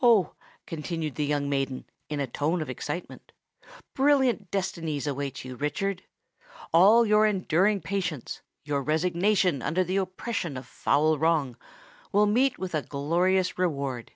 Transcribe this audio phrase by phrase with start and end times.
[0.00, 0.32] Oh!"
[0.66, 3.32] continued the young maiden, in a tone of excitement,
[3.94, 6.04] "brilliant destinies await you, Richard!
[6.72, 11.58] All your enduring patience, your resignation under the oppression of foul wrong,
[12.12, 14.12] will meet with a glorious reward.